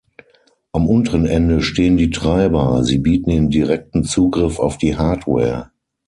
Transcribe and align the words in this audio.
Am 0.71 0.87
unteren 0.89 1.27
Ende 1.27 1.61
stehen 1.61 1.95
die 1.95 2.09
Treiber, 2.09 2.83
sie 2.83 2.97
bieten 2.97 3.29
den 3.29 3.49
direkten 3.51 4.03
Zugriff 4.03 4.57
auf 4.57 4.79
die 4.79 4.97
Hardware. 4.97 5.69